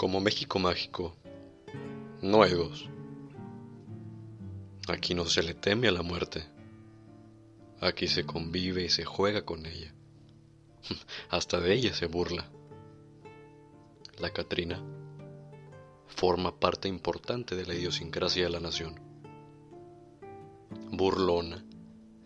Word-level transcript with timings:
Como 0.00 0.18
México 0.18 0.58
mágico, 0.58 1.14
dos. 2.22 2.88
Aquí 4.88 5.12
no 5.12 5.26
se 5.26 5.42
le 5.42 5.52
teme 5.52 5.88
a 5.88 5.92
la 5.92 6.00
muerte. 6.00 6.42
Aquí 7.82 8.08
se 8.08 8.24
convive 8.24 8.82
y 8.82 8.88
se 8.88 9.04
juega 9.04 9.44
con 9.44 9.66
ella. 9.66 9.92
Hasta 11.28 11.60
de 11.60 11.74
ella 11.74 11.92
se 11.92 12.06
burla. 12.06 12.48
La 14.18 14.30
Catrina 14.30 14.82
forma 16.06 16.58
parte 16.58 16.88
importante 16.88 17.54
de 17.54 17.66
la 17.66 17.74
idiosincrasia 17.74 18.44
de 18.44 18.50
la 18.50 18.60
nación. 18.60 18.98
Burlona, 20.92 21.62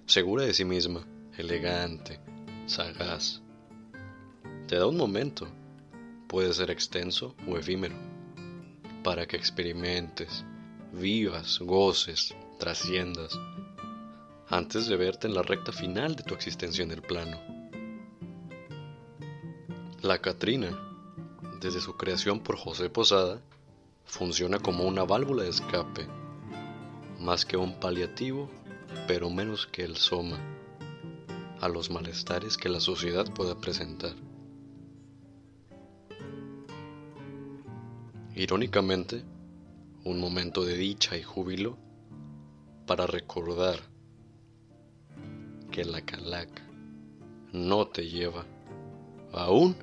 segura 0.06 0.44
de 0.44 0.54
sí 0.54 0.64
misma, 0.64 1.04
elegante, 1.36 2.20
sagaz. 2.66 3.42
Te 4.68 4.76
da 4.76 4.86
un 4.86 4.96
momento, 4.96 5.48
puede 6.28 6.52
ser 6.52 6.70
extenso 6.70 7.34
o 7.46 7.56
efímero, 7.56 7.94
para 9.02 9.26
que 9.26 9.36
experimentes, 9.36 10.44
vivas, 10.92 11.58
goces, 11.60 12.34
trasciendas, 12.58 13.38
antes 14.48 14.86
de 14.86 14.96
verte 14.96 15.26
en 15.26 15.34
la 15.34 15.42
recta 15.42 15.72
final 15.72 16.16
de 16.16 16.22
tu 16.22 16.34
existencia 16.34 16.84
en 16.84 16.90
el 16.90 17.02
plano. 17.02 17.38
La 20.02 20.18
Catrina, 20.18 20.78
desde 21.60 21.80
su 21.80 21.96
creación 21.96 22.40
por 22.40 22.56
José 22.56 22.90
Posada, 22.90 23.40
funciona 24.04 24.58
como 24.58 24.84
una 24.84 25.04
válvula 25.04 25.44
de 25.44 25.50
escape, 25.50 26.06
más 27.18 27.44
que 27.46 27.56
un 27.56 27.80
paliativo, 27.80 28.50
pero 29.06 29.30
menos 29.30 29.66
que 29.66 29.82
el 29.82 29.96
soma, 29.96 30.38
a 31.60 31.68
los 31.68 31.90
malestares 31.90 32.58
que 32.58 32.68
la 32.68 32.80
sociedad 32.80 33.24
pueda 33.32 33.58
presentar. 33.58 34.14
Irónicamente, 38.36 39.22
un 40.02 40.18
momento 40.18 40.64
de 40.64 40.76
dicha 40.76 41.16
y 41.16 41.22
júbilo 41.22 41.78
para 42.84 43.06
recordar 43.06 43.78
que 45.70 45.84
la 45.84 46.00
calaca 46.00 46.68
no 47.52 47.86
te 47.86 48.10
lleva 48.10 48.44
aún 49.32 49.76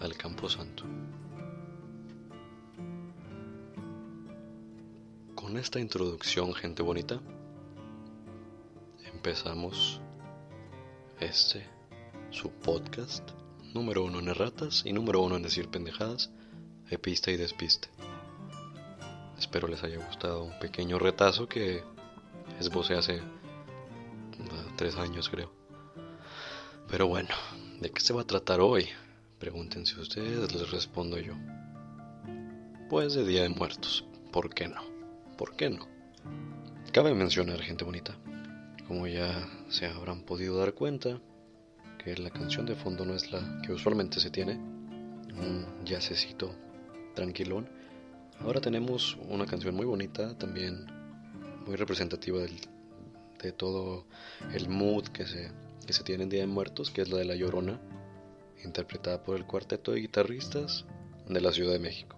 al 0.00 0.16
campo 0.16 0.48
santo. 0.48 0.82
Con 5.36 5.56
esta 5.56 5.78
introducción, 5.78 6.54
gente 6.54 6.82
bonita, 6.82 7.20
empezamos 9.12 10.00
este, 11.20 11.64
su 12.30 12.50
podcast, 12.50 13.30
número 13.72 14.02
uno 14.02 14.18
en 14.18 14.26
erratas 14.26 14.82
y 14.84 14.92
número 14.92 15.22
uno 15.22 15.36
en 15.36 15.44
decir 15.44 15.68
pendejadas, 15.68 16.32
epista 16.94 17.30
y 17.30 17.36
despiste. 17.36 17.88
Espero 19.38 19.68
les 19.68 19.82
haya 19.82 19.98
gustado 19.98 20.44
un 20.44 20.58
pequeño 20.58 20.98
retazo 20.98 21.48
que 21.48 21.82
esbocé 22.60 22.94
hace 22.94 23.20
uh, 23.20 24.76
tres 24.76 24.96
años, 24.96 25.28
creo. 25.28 25.52
Pero 26.88 27.06
bueno, 27.08 27.30
¿de 27.80 27.90
qué 27.90 28.00
se 28.00 28.12
va 28.12 28.22
a 28.22 28.26
tratar 28.26 28.60
hoy? 28.60 28.88
Pregúntense 29.38 30.00
ustedes, 30.00 30.54
les 30.54 30.70
respondo 30.70 31.18
yo. 31.18 31.34
Pues 32.88 33.14
de 33.14 33.26
Día 33.26 33.42
de 33.42 33.48
Muertos, 33.48 34.04
¿por 34.32 34.54
qué 34.54 34.68
no? 34.68 34.82
¿Por 35.36 35.56
qué 35.56 35.70
no? 35.70 35.86
Cabe 36.92 37.12
mencionar, 37.12 37.60
gente 37.60 37.84
bonita, 37.84 38.16
como 38.86 39.06
ya 39.06 39.48
se 39.68 39.86
habrán 39.86 40.22
podido 40.22 40.58
dar 40.58 40.74
cuenta, 40.74 41.20
que 41.98 42.16
la 42.16 42.30
canción 42.30 42.66
de 42.66 42.76
fondo 42.76 43.04
no 43.04 43.14
es 43.14 43.32
la 43.32 43.60
que 43.62 43.72
usualmente 43.72 44.20
se 44.20 44.30
tiene, 44.30 44.54
un 44.54 45.66
yacecito 45.84 46.54
tranquilón. 47.14 47.68
Ahora 48.40 48.60
tenemos 48.60 49.16
una 49.28 49.46
canción 49.46 49.74
muy 49.74 49.86
bonita, 49.86 50.36
también 50.36 50.86
muy 51.66 51.76
representativa 51.76 52.40
de 52.40 53.52
todo 53.52 54.06
el 54.52 54.68
mood 54.68 55.08
que 55.08 55.26
se, 55.26 55.50
que 55.86 55.92
se 55.92 56.02
tiene 56.02 56.24
en 56.24 56.28
Día 56.30 56.40
de 56.40 56.46
Muertos, 56.46 56.90
que 56.90 57.02
es 57.02 57.10
la 57.10 57.18
de 57.18 57.24
La 57.24 57.36
Llorona, 57.36 57.80
interpretada 58.64 59.22
por 59.22 59.36
el 59.36 59.46
cuarteto 59.46 59.92
de 59.92 60.00
guitarristas 60.00 60.84
de 61.28 61.40
la 61.40 61.52
Ciudad 61.52 61.72
de 61.72 61.78
México. 61.78 62.16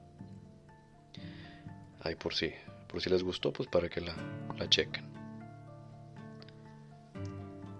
Ay, 2.01 2.15
por 2.15 2.35
si, 2.35 2.51
por 2.89 3.01
si 3.01 3.11
les 3.11 3.23
gustó, 3.23 3.53
pues 3.53 3.69
para 3.69 3.89
que 3.89 4.01
la, 4.01 4.15
la 4.56 4.69
chequen. 4.69 5.05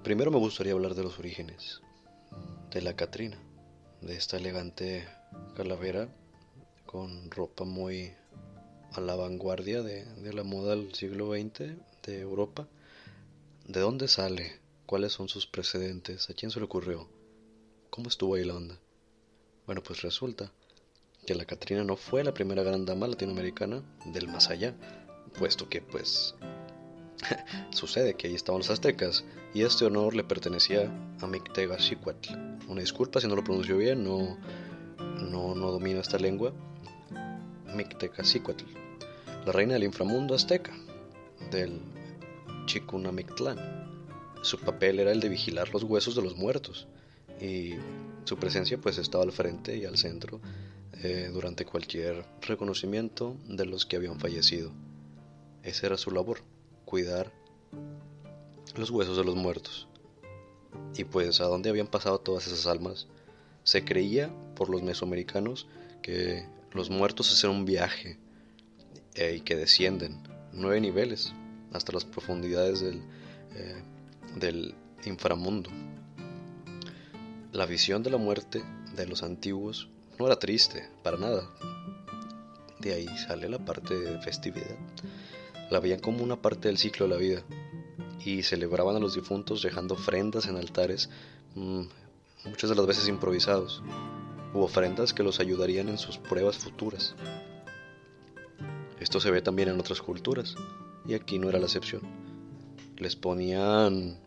Primero 0.03 0.31
me 0.31 0.39
gustaría 0.39 0.73
hablar 0.73 0.95
de 0.95 1.03
los 1.03 1.19
orígenes 1.19 1.81
de 2.71 2.83
la 2.83 2.95
Catrina, 2.95 3.39
de 4.03 4.17
esta 4.17 4.37
elegante 4.37 5.09
calavera 5.57 6.09
con 6.97 7.31
ropa 7.31 7.65
muy 7.65 8.15
a 8.95 9.03
la 9.03 9.17
vanguardia 9.17 9.83
de, 9.83 10.07
la 10.33 10.45
moda 10.45 10.75
del 10.75 10.95
siglo 10.95 11.33
XX 11.35 11.77
de 12.07 12.21
Europa. 12.21 12.67
¿De 13.69 13.81
dónde 13.81 14.09
sale? 14.09 14.61
¿Cuáles 14.87 15.13
son 15.13 15.29
sus 15.29 15.47
precedentes? 15.47 16.31
¿A 16.31 16.33
quién 16.33 16.51
se 16.51 16.59
le 16.59 16.65
ocurrió? 16.65 17.07
¿Cómo 17.91 18.09
estuvo 18.09 18.35
ahí 18.35 18.45
la 18.45 18.55
onda? 18.55 18.79
Bueno, 19.67 19.83
pues 19.83 20.01
resulta 20.01 20.51
que 21.27 21.35
la 21.35 21.45
Catrina 21.45 21.85
no 21.85 21.97
fue 21.97 22.25
la 22.25 22.33
primera 22.33 22.63
gran 22.63 22.87
dama 22.87 23.07
latinoamericana 23.07 23.83
del 24.07 24.29
más 24.29 24.49
allá, 24.49 24.75
puesto 25.39 25.69
que 25.69 25.83
pues 25.83 26.35
sucede 27.73 28.15
que 28.15 28.29
ahí 28.29 28.35
estaban 28.35 28.61
los 28.61 28.71
aztecas 28.71 29.23
y 29.53 29.65
este 29.65 29.85
honor 29.85 30.15
le 30.15 30.25
pertenecía 30.25 30.91
a 31.21 31.27
Mictegaxicuatl. 31.27 32.33
Una 32.69 32.81
disculpa 32.81 33.21
si 33.21 33.29
no 33.29 33.37
lo 33.37 33.45
pronuncio 33.45 33.77
bien, 33.77 34.03
no, 34.03 34.39
no, 34.99 35.55
no 35.55 35.71
domino 35.71 36.01
esta 36.01 36.19
lengua. 36.19 36.55
Mictegaxicuatl, 37.77 38.65
la 39.45 39.53
reina 39.53 39.75
del 39.75 39.85
inframundo 39.85 40.35
azteca, 40.35 40.73
del 41.51 41.81
Chicunamictlán. 42.67 43.59
Su 44.43 44.59
papel 44.59 45.01
era 45.01 45.13
el 45.13 45.21
de 45.21 45.29
vigilar 45.29 45.73
los 45.73 45.83
huesos 45.83 46.15
de 46.15 46.23
los 46.23 46.37
muertos 46.37 46.87
y 47.41 47.75
su 48.25 48.37
presencia 48.39 48.79
pues 48.79 48.99
estaba 48.99 49.25
al 49.25 49.33
frente 49.33 49.77
y 49.77 49.85
al 49.85 49.99
centro 49.99 50.41
eh, 51.03 51.31
durante 51.33 51.65
cualquier 51.65 52.25
reconocimiento 52.41 53.37
de 53.47 53.67
los 53.67 53.87
que 53.87 53.97
habían 53.97 54.19
fallecido. 54.19 54.73
Esa 55.63 55.87
era 55.87 55.97
su 55.97 56.11
labor, 56.11 56.41
cuidar 56.85 57.33
los 58.77 58.91
huesos 58.91 59.17
de 59.17 59.25
los 59.25 59.37
muertos. 59.37 59.89
Y 60.97 61.05
pues 61.05 61.41
a 61.41 61.45
dónde 61.45 61.71
habían 61.71 61.87
pasado 61.87 62.19
todas 62.19 62.47
esas 62.47 62.67
almas, 62.67 63.07
se 63.65 63.85
creía 63.85 64.31
por 64.55 64.71
los 64.71 64.83
mesoamericanos 64.83 65.67
que 66.03 66.47
los 66.77 66.91
muertos 66.91 67.33
hacen 67.33 67.51
un 67.51 67.65
viaje 67.65 68.19
eh, 69.15 69.37
y 69.39 69.41
que 69.41 69.57
descienden 69.57 70.23
nueve 70.53 70.81
niveles 70.81 71.33
hasta 71.73 71.93
las 71.93 72.05
profundidades 72.05 72.81
del, 72.81 73.03
eh, 73.55 73.83
del 74.37 74.75
inframundo. 75.05 75.71
La 77.53 77.67
visión 77.67 78.03
de 78.03 78.11
la 78.11 78.19
muerte 78.19 78.63
de 78.95 79.07
los 79.07 79.23
antiguos 79.23 79.89
no 80.19 80.27
era 80.27 80.39
triste, 80.39 80.89
para 81.03 81.17
nada. 81.17 81.51
De 82.79 82.93
ahí 82.93 83.09
sale 83.27 83.49
la 83.49 83.59
parte 83.59 83.99
de 83.99 84.21
festividad. 84.21 84.77
La 85.71 85.81
veían 85.81 86.01
como 86.01 86.23
una 86.23 86.41
parte 86.41 86.69
del 86.69 86.79
ciclo 86.79 87.09
de 87.09 87.15
la 87.15 87.21
vida 87.21 87.43
y 88.25 88.43
celebraban 88.43 88.97
a 88.97 89.01
los 89.01 89.15
difuntos 89.15 89.63
dejando 89.63 89.95
ofrendas 89.95 90.47
en 90.47 90.57
altares, 90.57 91.09
mm, 91.55 91.83
muchas 92.45 92.71
de 92.71 92.77
las 92.77 92.87
veces 92.87 93.09
improvisados, 93.09 93.83
u 94.55 94.61
ofrendas 94.61 95.13
que 95.13 95.23
los 95.23 95.41
ayudarían 95.41 95.89
en 95.89 95.99
sus 95.99 96.19
pruebas 96.19 96.57
futuras. 96.57 97.15
Esto 99.01 99.21
se 99.21 99.31
ve 99.31 99.43
también 99.43 99.69
en 99.69 99.79
otras 99.79 100.01
culturas, 100.01 100.55
y 101.07 101.15
aquí 101.15 101.39
no 101.39 101.49
era 101.49 101.59
la 101.59 101.67
excepción. 101.67 102.03
Les 102.97 103.15
ponían 103.15 104.19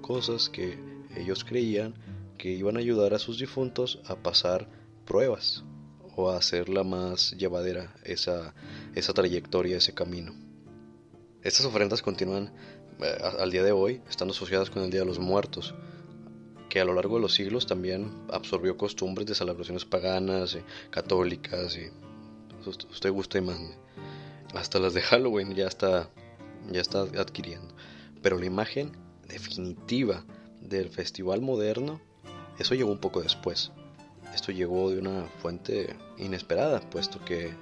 cosas 0.00 0.48
que 0.48 0.78
ellos 1.16 1.44
creían 1.44 1.94
que 2.38 2.50
iban 2.50 2.76
a 2.76 2.80
ayudar 2.80 3.14
a 3.14 3.18
sus 3.18 3.38
difuntos 3.38 4.00
a 4.04 4.16
pasar 4.16 4.68
pruebas 5.06 5.64
o 6.16 6.30
a 6.30 6.36
hacerla 6.36 6.84
más 6.84 7.32
llevadera 7.32 7.94
esa, 8.04 8.54
esa 8.94 9.12
trayectoria, 9.12 9.78
ese 9.78 9.94
camino. 9.94 10.34
Estas 11.42 11.66
ofrendas 11.66 12.02
continúan 12.02 12.52
eh, 13.00 13.16
al 13.38 13.50
día 13.50 13.62
de 13.62 13.72
hoy, 13.72 14.02
estando 14.08 14.32
asociadas 14.32 14.70
con 14.70 14.82
el 14.82 14.90
Día 14.90 15.00
de 15.00 15.06
los 15.06 15.18
Muertos, 15.18 15.74
que 16.72 16.80
a 16.80 16.86
lo 16.86 16.94
largo 16.94 17.16
de 17.16 17.20
los 17.20 17.34
siglos 17.34 17.66
también 17.66 18.10
absorbió 18.32 18.78
costumbres 18.78 19.26
de 19.26 19.34
celebraciones 19.34 19.84
paganas, 19.84 20.54
eh, 20.54 20.64
católicas, 20.88 21.76
y 21.76 21.90
usted 22.66 23.12
gusta 23.12 23.36
y 23.36 23.42
mande. 23.42 23.74
Hasta 24.54 24.78
las 24.78 24.94
de 24.94 25.02
Halloween 25.02 25.54
ya 25.54 25.66
está, 25.66 26.08
ya 26.70 26.80
está 26.80 27.02
adquiriendo. 27.02 27.74
Pero 28.22 28.38
la 28.38 28.46
imagen 28.46 28.92
definitiva 29.28 30.24
del 30.62 30.88
festival 30.88 31.42
moderno 31.42 32.00
eso 32.58 32.74
llegó 32.74 32.90
un 32.90 33.00
poco 33.00 33.20
después. 33.20 33.70
Esto 34.34 34.50
llegó 34.50 34.88
de 34.88 34.98
una 34.98 35.26
fuente 35.42 35.94
inesperada, 36.16 36.80
puesto 36.80 37.22
que 37.22 37.52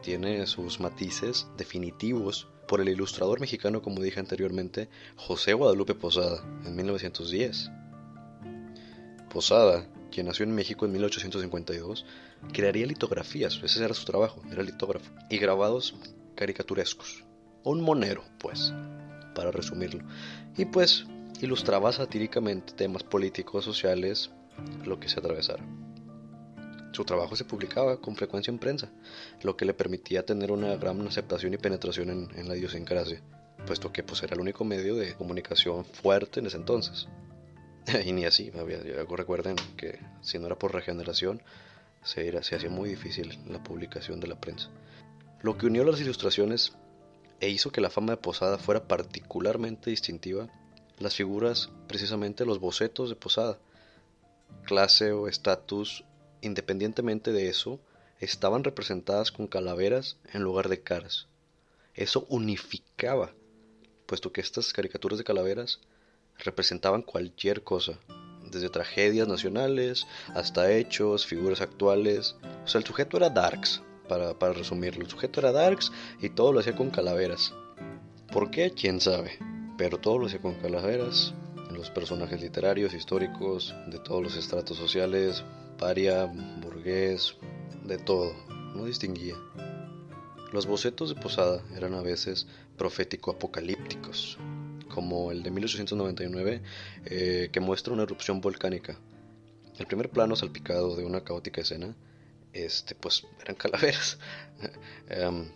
tiene 0.00 0.46
sus 0.46 0.80
matices 0.80 1.48
definitivos 1.58 2.48
por 2.66 2.80
el 2.80 2.88
ilustrador 2.88 3.40
mexicano, 3.40 3.82
como 3.82 4.00
dije 4.00 4.20
anteriormente, 4.20 4.88
José 5.16 5.52
Guadalupe 5.52 5.94
Posada, 5.94 6.42
en 6.64 6.74
1910. 6.76 7.70
Posada, 9.34 9.84
quien 10.12 10.26
nació 10.26 10.44
en 10.44 10.54
México 10.54 10.86
en 10.86 10.92
1852, 10.92 12.06
crearía 12.52 12.86
litografías, 12.86 13.60
ese 13.64 13.84
era 13.84 13.92
su 13.92 14.04
trabajo, 14.04 14.40
era 14.48 14.62
litógrafo, 14.62 15.10
y 15.28 15.38
grabados 15.38 15.96
caricaturescos. 16.36 17.24
Un 17.64 17.80
monero, 17.80 18.22
pues, 18.38 18.72
para 19.34 19.50
resumirlo. 19.50 20.04
Y 20.56 20.66
pues 20.66 21.04
ilustraba 21.40 21.92
satíricamente 21.92 22.74
temas 22.74 23.02
políticos, 23.02 23.64
sociales, 23.64 24.30
lo 24.84 25.00
que 25.00 25.08
se 25.08 25.18
atravesara. 25.18 25.64
Su 26.92 27.04
trabajo 27.04 27.34
se 27.34 27.44
publicaba 27.44 28.00
con 28.00 28.14
frecuencia 28.14 28.52
en 28.52 28.60
prensa, 28.60 28.92
lo 29.42 29.56
que 29.56 29.64
le 29.64 29.74
permitía 29.74 30.24
tener 30.24 30.52
una 30.52 30.76
gran 30.76 31.04
aceptación 31.08 31.54
y 31.54 31.58
penetración 31.58 32.30
en, 32.36 32.48
la 32.48 32.56
idiosincrasia, 32.56 33.20
puesto 33.66 33.92
que 33.92 34.04
pues, 34.04 34.22
era 34.22 34.34
el 34.34 34.40
único 34.40 34.64
medio 34.64 34.94
de 34.94 35.14
comunicación 35.14 35.84
fuerte 35.84 36.38
en 36.38 36.46
ese 36.46 36.56
entonces. 36.58 37.08
y 38.04 38.12
ni 38.12 38.24
así, 38.24 38.50
recuerden 38.50 39.56
que 39.76 39.98
si 40.22 40.38
no 40.38 40.46
era 40.46 40.58
por 40.58 40.72
regeneración, 40.72 41.42
se, 42.02 42.28
era, 42.28 42.42
se 42.42 42.56
hacía 42.56 42.70
muy 42.70 42.88
difícil 42.88 43.38
la 43.48 43.62
publicación 43.62 44.20
de 44.20 44.28
la 44.28 44.40
prensa. 44.40 44.70
Lo 45.42 45.58
que 45.58 45.66
unió 45.66 45.84
las 45.84 46.00
ilustraciones 46.00 46.72
e 47.40 47.48
hizo 47.48 47.70
que 47.70 47.80
la 47.80 47.90
fama 47.90 48.12
de 48.12 48.16
Posada 48.18 48.58
fuera 48.58 48.86
particularmente 48.88 49.90
distintiva, 49.90 50.48
las 50.98 51.14
figuras, 51.14 51.70
precisamente 51.88 52.46
los 52.46 52.60
bocetos 52.60 53.10
de 53.10 53.16
Posada, 53.16 53.58
clase 54.64 55.12
o 55.12 55.28
estatus, 55.28 56.04
independientemente 56.40 57.32
de 57.32 57.48
eso, 57.48 57.80
estaban 58.20 58.64
representadas 58.64 59.32
con 59.32 59.46
calaveras 59.46 60.16
en 60.32 60.42
lugar 60.42 60.68
de 60.68 60.80
caras. 60.80 61.26
Eso 61.94 62.26
unificaba, 62.28 63.32
puesto 64.06 64.32
que 64.32 64.40
estas 64.40 64.72
caricaturas 64.72 65.18
de 65.18 65.24
calaveras 65.24 65.80
representaban 66.38 67.02
cualquier 67.02 67.62
cosa, 67.62 67.98
desde 68.50 68.68
tragedias 68.68 69.28
nacionales 69.28 70.06
hasta 70.34 70.70
hechos, 70.72 71.26
figuras 71.26 71.60
actuales. 71.60 72.36
O 72.64 72.68
sea, 72.68 72.80
el 72.80 72.86
sujeto 72.86 73.16
era 73.16 73.30
Darks, 73.30 73.82
para, 74.08 74.38
para 74.38 74.52
resumirlo. 74.52 75.04
El 75.04 75.10
sujeto 75.10 75.40
era 75.40 75.52
Darks 75.52 75.92
y 76.20 76.30
todo 76.30 76.52
lo 76.52 76.60
hacía 76.60 76.76
con 76.76 76.90
calaveras. 76.90 77.54
¿Por 78.32 78.50
qué? 78.50 78.72
¿Quién 78.72 79.00
sabe? 79.00 79.38
Pero 79.76 79.98
todo 79.98 80.18
lo 80.18 80.26
hacía 80.26 80.40
con 80.40 80.54
calaveras. 80.54 81.34
Los 81.70 81.90
personajes 81.90 82.40
literarios, 82.40 82.94
históricos, 82.94 83.74
de 83.88 83.98
todos 83.98 84.22
los 84.22 84.36
estratos 84.36 84.76
sociales, 84.76 85.44
paria, 85.78 86.26
burgués, 86.60 87.36
de 87.84 87.98
todo. 87.98 88.32
No 88.74 88.84
distinguía. 88.84 89.34
Los 90.52 90.66
bocetos 90.66 91.08
de 91.08 91.20
Posada 91.20 91.62
eran 91.76 91.94
a 91.94 92.02
veces 92.02 92.46
profético-apocalípticos, 92.76 94.38
como 94.94 95.32
el 95.32 95.42
de 95.42 95.50
1899, 95.50 96.62
eh, 97.06 97.48
que 97.50 97.58
muestra 97.58 97.92
una 97.92 98.04
erupción 98.04 98.40
volcánica. 98.40 98.96
El 99.76 99.86
primer 99.86 100.08
plano 100.08 100.36
salpicado 100.36 100.94
de 100.94 101.04
una 101.04 101.24
caótica 101.24 101.62
escena, 101.62 101.96
este, 102.52 102.94
pues 102.94 103.26
eran 103.42 103.56
calaveras, 103.56 104.18
em, 105.08 105.50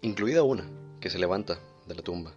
incluida 0.00 0.42
una 0.42 0.66
que 1.00 1.10
se 1.10 1.18
levanta 1.18 1.58
de 1.86 1.94
la 1.94 2.02
tumba. 2.02 2.34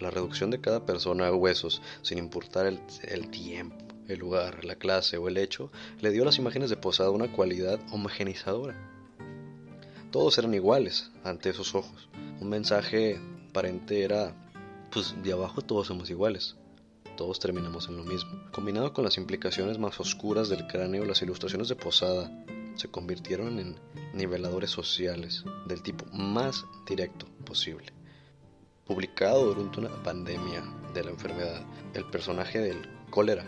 La 0.00 0.10
reducción 0.10 0.50
de 0.50 0.60
cada 0.60 0.84
persona 0.84 1.28
a 1.28 1.34
huesos, 1.34 1.82
sin 2.02 2.18
importar 2.18 2.66
el, 2.66 3.30
tiempo, 3.30 3.76
el 4.08 4.18
lugar, 4.18 4.64
la 4.64 4.74
clase 4.74 5.18
o 5.18 5.28
el 5.28 5.36
hecho, 5.36 5.70
le 6.00 6.10
dio 6.10 6.22
a 6.22 6.26
las 6.26 6.38
imágenes 6.38 6.68
de 6.68 6.76
posada 6.76 7.10
una 7.10 7.30
cualidad 7.30 7.78
homogenizadora. 7.92 8.74
Todos 10.10 10.36
eran 10.38 10.54
iguales 10.54 11.12
ante 11.22 11.50
esos 11.50 11.76
ojos. 11.76 12.08
Un 12.40 12.48
mensaje 12.48 13.20
aparente 13.50 14.02
era 14.02 14.34
pues 14.90 15.14
de 15.22 15.32
abajo 15.32 15.62
todos 15.62 15.86
somos 15.86 16.10
iguales. 16.10 16.56
Todos 17.16 17.40
terminamos 17.40 17.88
en 17.88 17.96
lo 17.96 18.04
mismo. 18.04 18.30
Combinado 18.52 18.92
con 18.92 19.04
las 19.04 19.16
implicaciones 19.16 19.78
más 19.78 19.98
oscuras 19.98 20.48
del 20.48 20.66
cráneo, 20.66 21.04
las 21.04 21.20
ilustraciones 21.20 21.68
de 21.68 21.74
Posada 21.74 22.30
se 22.76 22.88
convirtieron 22.88 23.58
en 23.58 23.76
niveladores 24.14 24.70
sociales 24.70 25.44
del 25.66 25.82
tipo 25.82 26.06
más 26.12 26.64
directo 26.86 27.26
posible. 27.44 27.92
Publicado 28.86 29.52
durante 29.52 29.80
una 29.80 30.02
pandemia 30.02 30.62
de 30.94 31.04
la 31.04 31.10
enfermedad, 31.10 31.66
el 31.94 32.04
personaje 32.04 32.60
del 32.60 32.88
cólera, 33.10 33.44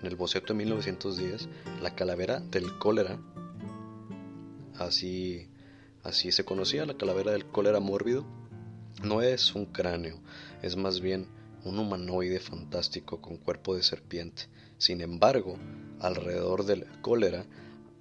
en 0.00 0.06
el 0.06 0.16
boceto 0.16 0.54
de 0.54 0.58
1910, 0.58 1.48
la 1.82 1.94
calavera 1.94 2.40
del 2.40 2.78
cólera, 2.78 3.18
así, 4.78 5.50
así 6.02 6.32
se 6.32 6.44
conocía 6.44 6.86
la 6.86 6.96
calavera 6.96 7.32
del 7.32 7.46
cólera 7.46 7.78
mórbido, 7.78 8.24
no 9.02 9.22
es 9.22 9.54
un 9.54 9.64
cráneo, 9.64 10.20
es 10.60 10.76
más 10.76 11.00
bien 11.00 11.26
un 11.64 11.78
humanoide 11.78 12.38
fantástico 12.38 13.20
con 13.20 13.38
cuerpo 13.38 13.74
de 13.74 13.82
serpiente. 13.82 14.42
Sin 14.76 15.00
embargo, 15.00 15.56
alrededor 16.00 16.64
del 16.64 16.84
cólera 17.00 17.46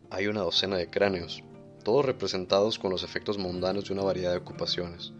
hay 0.10 0.28
una 0.28 0.42
docena 0.42 0.76
de 0.76 0.90
cráneos, 0.90 1.42
todos 1.84 2.06
representados 2.06 2.80
con 2.80 2.92
los 2.92 3.04
efectos 3.04 3.38
mundanos 3.38 3.86
de 3.86 3.94
una 3.94 4.04
variedad 4.04 4.32
de 4.32 4.40
ocupaciones, 4.40 5.14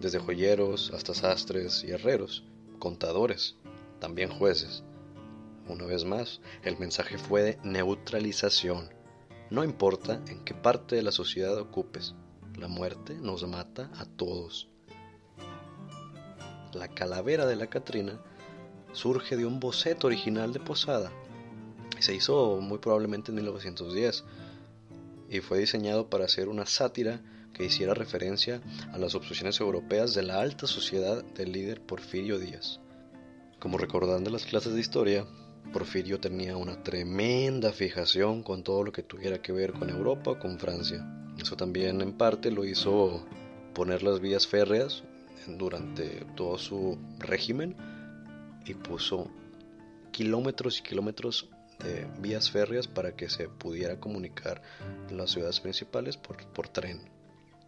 desde 0.00 0.18
joyeros 0.18 0.90
hasta 0.92 1.14
sastres 1.14 1.84
y 1.84 1.92
herreros, 1.92 2.44
contadores, 2.80 3.56
también 4.00 4.28
jueces. 4.28 4.82
Una 5.68 5.84
vez 5.84 6.04
más, 6.04 6.40
el 6.64 6.78
mensaje 6.78 7.16
fue 7.16 7.42
de 7.42 7.58
neutralización. 7.62 8.90
No 9.50 9.62
importa 9.62 10.20
en 10.26 10.42
qué 10.44 10.54
parte 10.54 10.96
de 10.96 11.02
la 11.02 11.12
sociedad 11.12 11.56
ocupes, 11.58 12.16
la 12.58 12.66
muerte 12.66 13.14
nos 13.14 13.46
mata 13.46 13.88
a 13.94 14.04
todos 14.04 14.71
la 16.74 16.88
calavera 16.88 17.46
de 17.46 17.56
la 17.56 17.66
Catrina 17.68 18.20
surge 18.92 19.36
de 19.36 19.46
un 19.46 19.60
boceto 19.60 20.06
original 20.06 20.52
de 20.52 20.60
Posada. 20.60 21.12
Se 21.98 22.14
hizo 22.14 22.60
muy 22.60 22.78
probablemente 22.78 23.30
en 23.30 23.36
1910 23.36 24.24
y 25.28 25.40
fue 25.40 25.58
diseñado 25.58 26.08
para 26.08 26.24
hacer 26.24 26.48
una 26.48 26.66
sátira 26.66 27.22
que 27.54 27.64
hiciera 27.64 27.94
referencia 27.94 28.60
a 28.92 28.98
las 28.98 29.14
obsesiones 29.14 29.60
europeas 29.60 30.14
de 30.14 30.22
la 30.22 30.40
alta 30.40 30.66
sociedad 30.66 31.22
del 31.22 31.52
líder 31.52 31.80
Porfirio 31.80 32.38
Díaz. 32.38 32.80
Como 33.58 33.78
recordarán 33.78 34.24
de 34.24 34.30
las 34.30 34.44
clases 34.44 34.74
de 34.74 34.80
historia, 34.80 35.26
Porfirio 35.72 36.18
tenía 36.20 36.56
una 36.56 36.82
tremenda 36.82 37.72
fijación 37.72 38.42
con 38.42 38.62
todo 38.62 38.82
lo 38.82 38.92
que 38.92 39.02
tuviera 39.02 39.40
que 39.40 39.52
ver 39.52 39.72
con 39.72 39.88
Europa 39.88 40.32
o 40.32 40.38
con 40.38 40.58
Francia. 40.58 41.06
Eso 41.38 41.56
también 41.56 42.00
en 42.00 42.12
parte 42.12 42.50
lo 42.50 42.64
hizo 42.64 43.24
poner 43.74 44.02
las 44.02 44.20
vías 44.20 44.46
férreas 44.46 45.04
durante 45.46 46.24
todo 46.36 46.58
su 46.58 46.98
régimen 47.18 47.76
y 48.64 48.74
puso 48.74 49.30
kilómetros 50.10 50.78
y 50.78 50.82
kilómetros 50.82 51.48
de 51.78 52.06
vías 52.20 52.50
férreas 52.50 52.86
para 52.86 53.16
que 53.16 53.28
se 53.28 53.48
pudiera 53.48 53.98
comunicar 53.98 54.62
las 55.10 55.30
ciudades 55.30 55.60
principales 55.60 56.16
por, 56.16 56.44
por 56.52 56.68
tren. 56.68 57.10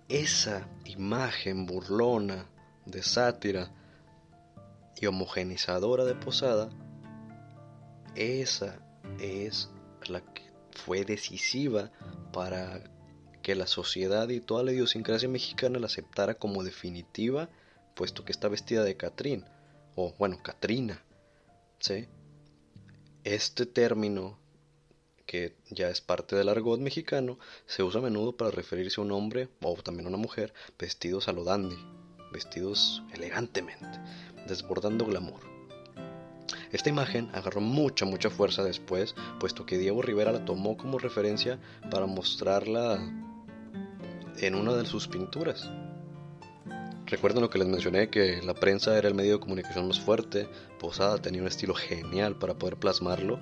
Esa 0.09 0.69
imagen 0.85 1.67
burlona 1.67 2.47
de 2.85 3.03
sátira 3.03 3.73
y 5.01 5.07
homogenizadora 5.07 6.05
de 6.05 6.15
Posada, 6.15 6.71
esa 8.15 8.79
es 9.19 9.71
la 10.07 10.21
que 10.21 10.43
fue 10.71 11.05
decisiva 11.05 11.91
para 12.33 12.83
que 13.43 13.55
la 13.55 13.67
sociedad 13.67 14.29
y 14.29 14.41
toda 14.41 14.63
la 14.63 14.73
idiosincrasia 14.73 15.29
mexicana 15.29 15.79
la 15.79 15.87
aceptara 15.87 16.35
como 16.35 16.63
definitiva 16.63 17.49
puesto 17.95 18.25
que 18.25 18.33
está 18.33 18.49
vestida 18.49 18.83
de 18.85 18.97
Catrín, 18.97 19.45
o 19.95 20.15
bueno, 20.19 20.43
Catrina. 20.43 21.03
¿sí? 21.79 22.09
Este 23.25 23.67
término, 23.67 24.39
que 25.27 25.57
ya 25.71 25.89
es 25.89 26.01
parte 26.01 26.37
del 26.37 26.49
argot 26.49 26.81
mexicano, 26.81 27.39
se 27.67 27.83
usa 27.83 28.01
a 28.01 28.05
menudo 28.05 28.37
para 28.37 28.51
referirse 28.51 29.01
a 29.01 29.05
un 29.05 29.13
hombre 29.13 29.49
o 29.63 29.75
también 29.77 30.07
a 30.07 30.09
una 30.09 30.19
mujer 30.19 30.53
vestidos 30.79 31.29
a 31.29 31.33
lo 31.33 31.45
dandy, 31.45 31.79
vestidos 32.33 33.03
elegantemente, 33.13 33.99
desbordando 34.47 35.07
glamour. 35.07 35.55
Esta 36.73 36.89
imagen 36.89 37.31
agarró 37.33 37.61
mucha, 37.61 38.05
mucha 38.05 38.31
fuerza 38.31 38.65
después, 38.65 39.15
puesto 39.39 39.65
que 39.65 39.79
Diego 39.79 40.03
Rivera 40.03 40.33
la 40.33 40.45
tomó 40.45 40.77
como 40.77 40.99
referencia 40.99 41.61
para 41.91 42.07
mostrarla 42.07 42.99
en 44.39 44.55
una 44.55 44.75
de 44.75 44.85
sus 44.85 45.07
pinturas. 45.07 45.71
Recuerden 47.07 47.43
lo 47.43 47.51
que 47.51 47.59
les 47.59 47.69
mencioné, 47.69 48.09
que 48.09 48.41
la 48.43 48.55
prensa 48.55 48.97
era 48.97 49.09
el 49.09 49.15
medio 49.15 49.35
de 49.35 49.41
comunicación 49.41 49.87
más 49.87 50.01
fuerte, 50.01 50.49
Posada 50.81 51.19
tenía 51.19 51.43
un 51.43 51.49
estilo 51.49 51.75
genial 51.75 52.37
para 52.37 52.55
poder 52.55 52.77
plasmarlo, 52.77 53.41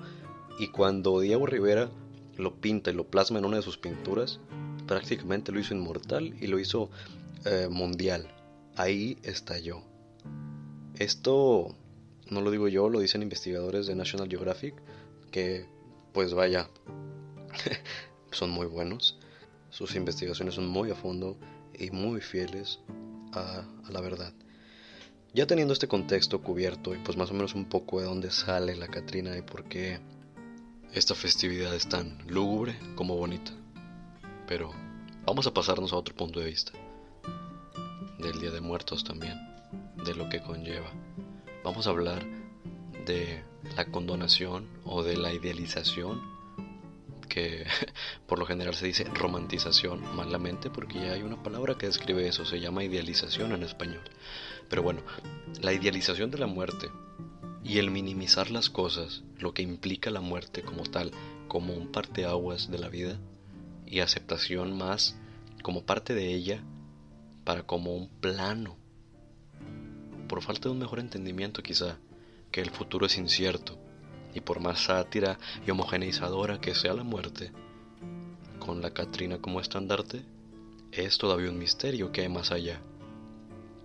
y 0.59 0.67
cuando 0.67 1.21
Diego 1.21 1.45
Rivera 1.45 1.89
lo 2.35 2.55
pinta 2.55 2.91
y 2.91 2.93
lo 2.93 3.05
plasma 3.05 3.39
en 3.39 3.45
una 3.45 3.57
de 3.57 3.63
sus 3.63 3.77
pinturas, 3.77 4.39
prácticamente 4.85 5.51
lo 5.53 5.59
hizo 5.59 5.73
inmortal 5.73 6.35
y 6.41 6.47
lo 6.47 6.59
hizo 6.59 6.89
eh, 7.45 7.69
mundial. 7.69 8.27
Ahí 8.75 9.17
estalló. 9.23 9.81
Esto 10.99 11.73
no 12.29 12.41
lo 12.41 12.51
digo 12.51 12.67
yo, 12.67 12.89
lo 12.89 12.99
dicen 12.99 13.21
investigadores 13.21 13.87
de 13.87 13.95
National 13.95 14.27
Geographic, 14.27 14.75
que 15.31 15.65
pues 16.11 16.33
vaya, 16.33 16.69
son 18.31 18.49
muy 18.49 18.67
buenos. 18.67 19.17
Sus 19.69 19.95
investigaciones 19.95 20.55
son 20.55 20.67
muy 20.67 20.91
a 20.91 20.95
fondo 20.95 21.37
y 21.79 21.91
muy 21.91 22.21
fieles 22.21 22.79
a, 23.35 23.65
la 23.89 24.01
verdad. 24.01 24.33
Ya 25.33 25.47
teniendo 25.47 25.73
este 25.73 25.87
contexto 25.87 26.41
cubierto 26.41 26.93
y 26.93 26.99
pues 26.99 27.17
más 27.17 27.31
o 27.31 27.33
menos 27.33 27.55
un 27.55 27.65
poco 27.65 27.99
de 27.99 28.05
dónde 28.05 28.31
sale 28.31 28.75
la 28.75 28.87
Catrina 28.87 29.35
y 29.37 29.41
por 29.41 29.63
qué 29.65 29.99
Esta 30.93 31.15
festividad 31.15 31.73
es 31.73 31.89
tan 31.89 32.19
lúgubre 32.27 32.77
como 32.95 33.15
bonita. 33.15 33.51
Pero 34.47 34.71
vamos 35.25 35.47
a 35.47 35.53
pasarnos 35.53 35.91
a 35.91 35.95
otro 35.97 36.15
punto 36.15 36.39
de 36.39 36.45
vista. 36.45 36.71
Del 38.19 38.39
Día 38.39 38.51
de 38.51 38.61
Muertos 38.61 39.03
también. 39.03 39.35
De 40.05 40.13
lo 40.13 40.29
que 40.29 40.41
conlleva. 40.41 40.91
Vamos 41.63 41.87
a 41.87 41.89
hablar 41.89 42.23
de 43.05 43.43
la 43.75 43.85
condonación 43.85 44.67
o 44.85 45.01
de 45.01 45.17
la 45.17 45.33
idealización 45.33 46.32
que 47.27 47.65
por 48.27 48.39
lo 48.39 48.45
general 48.45 48.75
se 48.75 48.87
dice 48.87 49.05
romantización 49.05 50.01
malamente 50.15 50.69
porque 50.69 50.99
ya 50.99 51.13
hay 51.13 51.23
una 51.23 51.41
palabra 51.41 51.77
que 51.77 51.87
describe 51.87 52.27
eso, 52.27 52.45
se 52.45 52.59
llama 52.59 52.83
idealización 52.83 53.51
en 53.51 53.63
español. 53.63 54.03
Pero 54.69 54.83
bueno, 54.83 55.01
la 55.61 55.73
idealización 55.73 56.31
de 56.31 56.39
la 56.39 56.47
muerte 56.47 56.89
y 57.63 57.77
el 57.77 57.91
minimizar 57.91 58.51
las 58.51 58.69
cosas, 58.69 59.23
lo 59.37 59.53
que 59.53 59.61
implica 59.61 60.09
la 60.09 60.21
muerte 60.21 60.61
como 60.61 60.83
tal, 60.83 61.11
como 61.47 61.73
un 61.73 61.91
parteaguas 61.91 62.69
de 62.69 62.79
la 62.79 62.89
vida, 62.89 63.19
y 63.85 63.99
aceptación 63.99 64.77
más 64.77 65.15
como 65.61 65.85
parte 65.85 66.13
de 66.13 66.33
ella 66.33 66.63
para 67.43 67.63
como 67.63 67.95
un 67.95 68.09
plano. 68.09 68.77
Por 70.27 70.41
falta 70.41 70.63
de 70.63 70.73
un 70.73 70.79
mejor 70.79 70.99
entendimiento 70.99 71.61
quizá, 71.61 71.99
que 72.51 72.61
el 72.61 72.71
futuro 72.71 73.05
es 73.05 73.17
incierto, 73.17 73.77
y 74.33 74.41
por 74.41 74.59
más 74.59 74.85
sátira 74.85 75.37
y 75.65 75.71
homogeneizadora 75.71 76.59
que 76.59 76.75
sea 76.75 76.93
la 76.93 77.03
muerte, 77.03 77.51
con 78.59 78.81
la 78.81 78.91
Catrina 78.91 79.39
como 79.39 79.59
estandarte, 79.59 80.23
es 80.91 81.17
todavía 81.17 81.49
un 81.49 81.57
misterio 81.57 82.11
que 82.11 82.21
hay 82.21 82.29
más 82.29 82.51
allá 82.51 82.81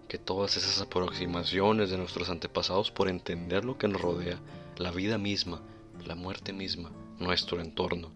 que 0.08 0.18
todas 0.18 0.56
esas 0.56 0.80
aproximaciones 0.80 1.90
de 1.90 1.98
nuestros 1.98 2.30
antepasados 2.30 2.90
por 2.90 3.08
entender 3.08 3.64
lo 3.64 3.76
que 3.76 3.88
nos 3.88 4.00
rodea, 4.00 4.40
la 4.78 4.90
vida 4.90 5.18
misma, 5.18 5.60
la 6.06 6.14
muerte 6.14 6.54
misma, 6.54 6.90
nuestro 7.18 7.60
entorno, 7.60 8.10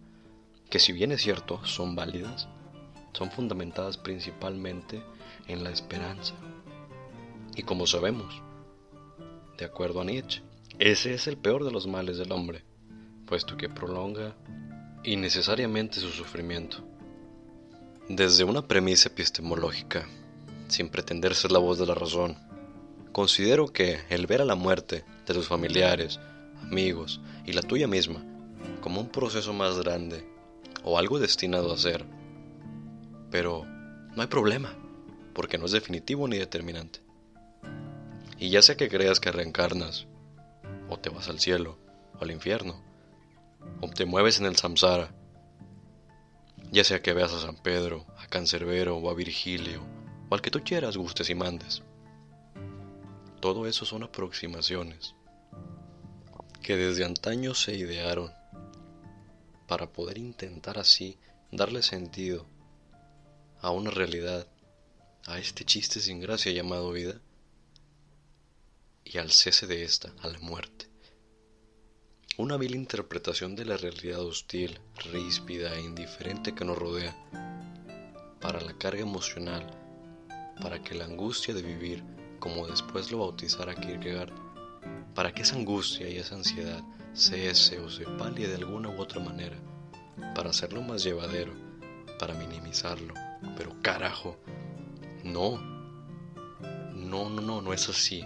que 0.71 0.79
si 0.79 0.93
bien 0.93 1.13
es 1.13 1.21
cierto, 1.21 1.65
son 1.67 1.95
válidas, 1.95 2.49
son 3.13 3.31
fundamentadas 3.31 3.99
principalmente 3.99 5.03
en 5.49 5.63
la 5.63 5.71
esperanza. 5.71 6.35
Y 7.55 7.63
como 7.63 7.87
sabemos, 7.87 8.41
de 9.59 9.67
acuerdo 9.67 10.01
a 10.01 10.05
Nietzsche, 10.05 10.43
ese 10.85 11.15
es 11.15 11.29
el 11.29 11.37
peor 11.37 11.65
de 11.65 11.71
los 11.71 11.87
males 11.87 12.19
del 12.19 12.33
hombre, 12.33 12.65
puesto 13.25 13.57
que 13.57 13.69
prolonga 13.69 14.35
innecesariamente 15.05 16.01
su 16.01 16.09
sufrimiento. 16.09 16.79
Desde 18.09 18.43
una 18.43 18.67
premisa 18.67 19.09
epistemológica, 19.09 20.09
sin 20.67 20.89
pretender 20.89 21.37
ser 21.37 21.53
la 21.53 21.61
voz 21.61 21.79
de 21.79 21.87
la 21.87 21.95
razón. 21.95 22.37
Considero 23.13 23.69
que 23.69 24.01
el 24.09 24.27
ver 24.27 24.43
a 24.43 24.45
la 24.45 24.57
muerte 24.57 25.05
de 25.25 25.35
tus 25.35 25.47
familiares, 25.47 26.19
amigos 26.63 27.21
y 27.47 27.53
la 27.53 27.63
tuya 27.63 27.87
misma 27.87 28.25
como 28.81 29.01
un 29.01 29.09
proceso 29.09 29.53
más 29.53 29.79
grande 29.79 30.27
o 30.83 30.99
algo 30.99 31.21
destinado 31.21 31.73
a 31.73 31.79
ser. 31.79 32.05
Pero 33.31 33.65
no 33.65 34.21
hay 34.21 34.27
problema, 34.27 34.77
porque 35.33 35.59
no 35.59 35.67
es 35.67 35.71
definitivo 35.71 36.27
ni 36.27 36.39
determinante. 36.39 36.99
Y 38.41 38.51
ya 38.51 38.63
sea 38.63 38.77
que 38.77 38.89
creas 38.89 39.21
que 39.21 39.31
reencarnas, 39.31 40.09
o 40.93 40.99
te 40.99 41.11
vas 41.11 41.29
al 41.29 41.41
cielo, 41.41 41.79
o 42.19 42.23
al 42.23 42.31
infierno, 42.31 42.83
o 43.81 43.89
te 43.89 44.05
mueves 44.05 44.39
en 44.39 44.47
el 44.47 44.57
samsara, 44.57 45.15
ya 46.71 46.85
sea 46.85 47.03
que 47.03 47.13
veas 47.13 47.33
a 47.33 47.41
San 47.41 47.57
Pedro, 47.57 48.07
a 48.19 48.27
Cancerbero 48.27 48.97
o 48.97 49.11
a 49.11 49.15
Virgilio, 49.15 49.83
al 50.31 50.41
que 50.41 50.51
tú 50.51 50.63
quieras, 50.65 50.97
gustes 50.97 51.29
y 51.29 51.35
mandes. 51.35 51.83
Todo 53.41 53.67
eso 53.67 53.85
son 53.85 54.03
aproximaciones 54.05 55.15
que 56.63 56.77
desde 56.77 57.05
antaño 57.05 57.55
se 57.55 57.75
idearon 57.75 58.33
para 59.67 59.93
poder 59.93 60.17
intentar 60.17 60.79
así 60.79 61.19
darle 61.51 61.83
sentido 61.83 62.47
a 63.61 63.71
una 63.71 63.91
realidad, 63.91 64.47
a 65.27 65.39
este 65.39 65.65
chiste 65.65 66.01
sin 66.01 66.21
gracia 66.21 66.53
llamado 66.53 66.93
vida 66.93 67.21
y 69.05 69.19
al 69.19 69.31
cese 69.31 69.67
de 69.67 69.85
esta, 69.85 70.13
a 70.21 70.29
la 70.29 70.39
muerte. 70.41 70.89
Una 72.39 72.57
vil 72.57 72.75
interpretación 72.75 73.57
de 73.57 73.65
la 73.65 73.77
realidad 73.77 74.21
hostil, 74.21 74.81
ríspida 75.13 75.75
e 75.75 75.83
indiferente 75.83 76.55
que 76.55 76.65
nos 76.65 76.79
rodea, 76.79 77.15
para 78.41 78.61
la 78.61 78.77
carga 78.79 79.03
emocional 79.03 79.83
para 80.61 80.83
que 80.83 80.95
la 80.95 81.05
angustia 81.05 81.55
de 81.55 81.63
vivir, 81.63 82.03
como 82.39 82.67
después 82.67 83.11
lo 83.11 83.19
bautizara 83.19 83.75
Kierkegaard, 83.75 84.33
para 85.15 85.33
que 85.33 85.43
esa 85.43 85.57
angustia 85.57 86.09
y 86.09 86.17
esa 86.17 86.37
ansiedad 86.37 86.83
cese 87.15 87.79
o 87.81 87.91
se 87.91 88.05
palie 88.05 88.49
de 88.49 88.57
alguna 88.57 88.89
u 88.89 89.01
otra 89.01 89.21
manera, 89.21 89.57
para 90.35 90.51
hacerlo 90.51 90.83
más 90.83 91.03
llevadero, 91.03 91.53
para 92.19 92.35
minimizarlo. 92.35 93.15
Pero 93.57 93.75
carajo, 93.83 94.37
no, 95.25 95.59
no, 96.95 97.29
no, 97.29 97.41
no, 97.41 97.61
no 97.61 97.73
es 97.73 97.89
así. 97.89 98.25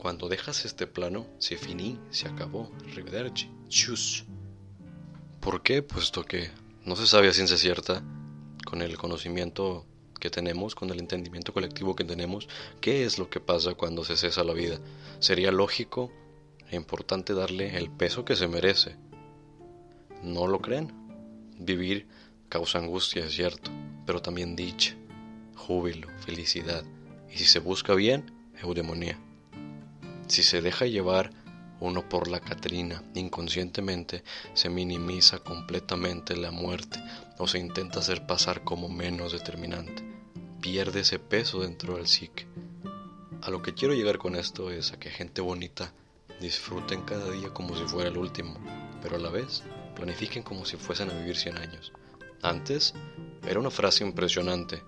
Cuando 0.00 0.30
dejas 0.30 0.64
este 0.64 0.86
plano, 0.86 1.26
se 1.38 1.58
finí, 1.58 2.00
se 2.08 2.26
acabó, 2.26 2.72
arrivederci, 2.88 3.50
chus. 3.68 4.24
¿Por 5.40 5.62
qué? 5.62 5.82
Puesto 5.82 6.24
que 6.24 6.50
no 6.86 6.96
se 6.96 7.06
sabe 7.06 7.28
a 7.28 7.34
ciencia 7.34 7.58
cierta, 7.58 8.02
con 8.64 8.80
el 8.80 8.96
conocimiento 8.96 9.84
que 10.18 10.30
tenemos, 10.30 10.74
con 10.74 10.88
el 10.88 11.00
entendimiento 11.00 11.52
colectivo 11.52 11.96
que 11.96 12.04
tenemos, 12.04 12.48
qué 12.80 13.04
es 13.04 13.18
lo 13.18 13.28
que 13.28 13.40
pasa 13.40 13.74
cuando 13.74 14.02
se 14.02 14.16
cesa 14.16 14.42
la 14.42 14.54
vida. 14.54 14.80
Sería 15.18 15.52
lógico 15.52 16.10
e 16.70 16.76
importante 16.76 17.34
darle 17.34 17.76
el 17.76 17.90
peso 17.90 18.24
que 18.24 18.36
se 18.36 18.48
merece. 18.48 18.96
¿No 20.22 20.46
lo 20.46 20.62
creen? 20.62 20.94
Vivir 21.58 22.08
causa 22.48 22.78
angustia, 22.78 23.26
es 23.26 23.34
cierto, 23.34 23.70
pero 24.06 24.22
también 24.22 24.56
dicha, 24.56 24.96
júbilo, 25.56 26.08
felicidad, 26.20 26.84
y 27.30 27.36
si 27.36 27.44
se 27.44 27.58
busca 27.58 27.94
bien, 27.94 28.32
eudemonía. 28.62 29.20
Si 30.30 30.44
se 30.44 30.62
deja 30.62 30.86
llevar 30.86 31.32
uno 31.80 32.08
por 32.08 32.28
la 32.28 32.38
Catrina, 32.38 33.02
inconscientemente 33.16 34.22
se 34.54 34.68
minimiza 34.68 35.40
completamente 35.40 36.36
la 36.36 36.52
muerte 36.52 37.02
o 37.38 37.48
se 37.48 37.58
intenta 37.58 37.98
hacer 37.98 38.28
pasar 38.28 38.62
como 38.62 38.88
menos 38.88 39.32
determinante. 39.32 40.04
Pierde 40.60 41.00
ese 41.00 41.18
peso 41.18 41.62
dentro 41.62 41.96
del 41.96 42.06
psique. 42.06 42.46
A 43.42 43.50
lo 43.50 43.60
que 43.60 43.74
quiero 43.74 43.92
llegar 43.92 44.18
con 44.18 44.36
esto 44.36 44.70
es 44.70 44.92
a 44.92 45.00
que 45.00 45.10
gente 45.10 45.40
bonita 45.40 45.92
disfruten 46.40 47.02
cada 47.02 47.28
día 47.32 47.52
como 47.52 47.76
si 47.76 47.82
fuera 47.82 48.08
el 48.08 48.16
último, 48.16 48.54
pero 49.02 49.16
a 49.16 49.18
la 49.18 49.30
vez 49.30 49.64
planifiquen 49.96 50.44
como 50.44 50.64
si 50.64 50.76
fuesen 50.76 51.10
a 51.10 51.14
vivir 51.14 51.36
100 51.36 51.58
años. 51.58 51.92
Antes 52.40 52.94
era 53.44 53.58
una 53.58 53.72
frase 53.72 54.04
impresionante, 54.04 54.80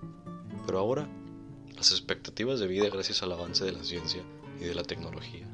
pero 0.65 0.79
ahora 0.79 1.09
las 1.75 1.91
expectativas 1.91 2.61
de 2.61 2.67
vida 2.67 2.87
gracias 2.87 3.23
al 3.23 3.33
avance 3.33 3.65
de 3.65 3.73
la 3.73 3.83
ciencia 3.83 4.23
y 4.63 4.67
de 4.67 4.75
la 4.75 4.83
tecnología 4.83 5.47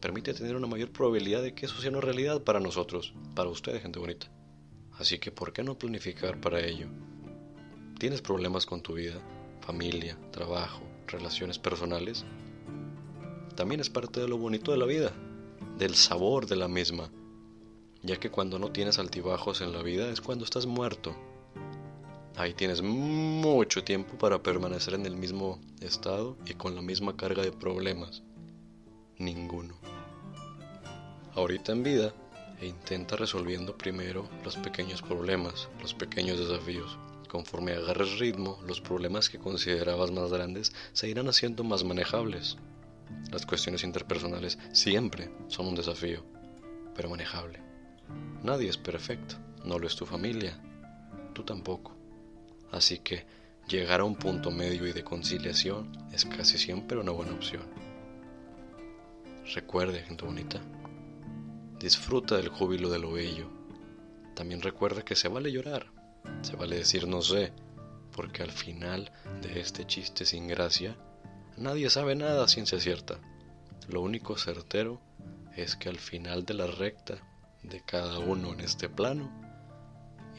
permite 0.00 0.32
tener 0.32 0.56
una 0.56 0.66
mayor 0.66 0.90
probabilidad 0.90 1.42
de 1.42 1.54
que 1.54 1.66
eso 1.66 1.80
sea 1.80 1.90
una 1.90 2.00
realidad 2.00 2.42
para 2.42 2.58
nosotros, 2.58 3.12
para 3.34 3.50
ustedes, 3.50 3.82
gente 3.82 3.98
bonita. 3.98 4.28
Así 4.98 5.18
que, 5.18 5.30
¿por 5.30 5.52
qué 5.52 5.62
no 5.62 5.78
planificar 5.78 6.40
para 6.40 6.60
ello? 6.60 6.88
¿Tienes 7.98 8.22
problemas 8.22 8.64
con 8.66 8.80
tu 8.82 8.94
vida, 8.94 9.20
familia, 9.60 10.18
trabajo, 10.30 10.82
relaciones 11.06 11.58
personales? 11.58 12.24
También 13.54 13.80
es 13.80 13.90
parte 13.90 14.20
de 14.20 14.28
lo 14.28 14.38
bonito 14.38 14.72
de 14.72 14.78
la 14.78 14.86
vida, 14.86 15.12
del 15.78 15.94
sabor 15.94 16.46
de 16.46 16.56
la 16.56 16.68
misma, 16.68 17.10
ya 18.02 18.16
que 18.16 18.30
cuando 18.30 18.58
no 18.58 18.72
tienes 18.72 18.98
altibajos 18.98 19.60
en 19.60 19.72
la 19.72 19.82
vida 19.82 20.10
es 20.10 20.22
cuando 20.22 20.44
estás 20.44 20.64
muerto. 20.64 21.14
Ahí 22.36 22.54
tienes 22.54 22.80
mucho 22.80 23.84
tiempo 23.84 24.16
para 24.16 24.42
permanecer 24.42 24.94
en 24.94 25.04
el 25.04 25.16
mismo 25.16 25.60
estado 25.80 26.38
y 26.46 26.54
con 26.54 26.74
la 26.74 26.80
misma 26.80 27.16
carga 27.16 27.42
de 27.42 27.52
problemas. 27.52 28.22
Ninguno 29.20 29.74
ahorita 31.34 31.72
en 31.72 31.82
vida 31.82 32.12
e 32.60 32.66
intenta 32.66 33.16
resolviendo 33.16 33.76
primero 33.76 34.28
los 34.44 34.56
pequeños 34.56 35.00
problemas, 35.02 35.68
los 35.80 35.94
pequeños 35.94 36.38
desafíos. 36.38 36.98
Conforme 37.28 37.72
agarres 37.72 38.18
ritmo, 38.18 38.58
los 38.66 38.80
problemas 38.80 39.30
que 39.30 39.38
considerabas 39.38 40.10
más 40.10 40.30
grandes 40.30 40.72
se 40.92 41.08
irán 41.08 41.28
haciendo 41.28 41.64
más 41.64 41.84
manejables. 41.84 42.58
Las 43.30 43.46
cuestiones 43.46 43.84
interpersonales 43.84 44.58
siempre 44.72 45.30
son 45.48 45.68
un 45.68 45.74
desafío, 45.76 46.24
pero 46.94 47.08
manejable. 47.08 47.60
Nadie 48.42 48.68
es 48.68 48.76
perfecto, 48.76 49.36
no 49.64 49.78
lo 49.78 49.86
es 49.86 49.96
tu 49.96 50.04
familia, 50.04 50.60
tú 51.32 51.44
tampoco. 51.44 51.96
Así 52.72 52.98
que 52.98 53.24
llegar 53.68 54.00
a 54.00 54.04
un 54.04 54.16
punto 54.16 54.50
medio 54.50 54.86
y 54.86 54.92
de 54.92 55.04
conciliación 55.04 55.90
es 56.12 56.24
casi 56.24 56.58
siempre 56.58 56.98
una 56.98 57.12
buena 57.12 57.32
opción. 57.32 57.79
Recuerde, 59.46 60.02
gente 60.02 60.24
bonita, 60.24 60.60
Disfruta 61.80 62.36
del 62.36 62.50
júbilo 62.50 62.90
de 62.90 62.98
lo 62.98 63.12
bello. 63.12 63.48
También 64.34 64.60
recuerda 64.60 65.02
que 65.02 65.16
se 65.16 65.28
vale 65.28 65.50
llorar, 65.50 65.86
se 66.42 66.54
vale 66.54 66.76
decir 66.76 67.08
no 67.08 67.22
sé, 67.22 67.54
porque 68.14 68.42
al 68.42 68.50
final 68.50 69.10
de 69.40 69.60
este 69.60 69.86
chiste 69.86 70.26
sin 70.26 70.46
gracia, 70.46 70.94
nadie 71.56 71.88
sabe 71.88 72.14
nada 72.16 72.44
a 72.44 72.48
ciencia 72.48 72.78
cierta. 72.78 73.18
Lo 73.88 74.02
único 74.02 74.36
certero 74.36 75.00
es 75.56 75.74
que 75.74 75.88
al 75.88 75.98
final 75.98 76.44
de 76.44 76.52
la 76.52 76.66
recta 76.66 77.14
de 77.62 77.82
cada 77.82 78.18
uno 78.18 78.52
en 78.52 78.60
este 78.60 78.90
plano, 78.90 79.30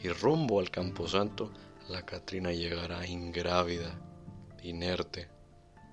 y 0.00 0.10
rumbo 0.10 0.60
al 0.60 0.70
camposanto 0.70 1.52
la 1.88 2.02
Catrina 2.02 2.52
llegará 2.52 3.04
ingrávida, 3.04 3.98
inerte, 4.62 5.28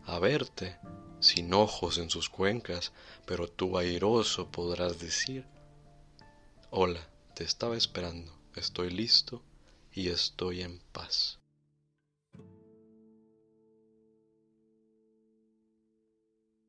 a 0.06 0.20
verte, 0.20 0.78
sin 1.20 1.54
ojos 1.54 1.98
en 1.98 2.10
sus 2.10 2.30
cuencas, 2.30 2.92
pero 3.26 3.48
tú 3.48 3.78
airoso 3.78 4.50
podrás 4.50 5.00
decir, 5.00 5.46
Hola, 6.72 7.02
te 7.36 7.44
estaba 7.44 7.76
esperando, 7.76 8.32
estoy 8.56 8.92
listo 8.92 9.42
y 9.92 10.10
estoy 10.10 10.62
en 10.62 10.80
paz. 10.92 11.39